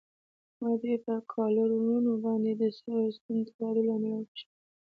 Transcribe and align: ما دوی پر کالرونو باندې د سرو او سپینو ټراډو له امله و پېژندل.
ما 0.61 0.71
دوی 0.81 0.95
پر 1.05 1.17
کالرونو 1.33 2.11
باندې 2.23 2.51
د 2.61 2.63
سرو 2.77 2.97
او 3.05 3.11
سپینو 3.17 3.47
ټراډو 3.51 3.81
له 3.87 3.93
امله 3.97 4.17
و 4.17 4.27
پېژندل. 4.29 4.51